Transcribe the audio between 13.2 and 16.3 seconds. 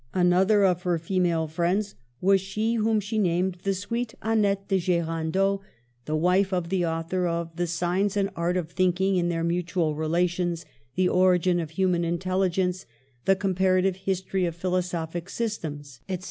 the Comparative History of Philo sophic Systems, etc.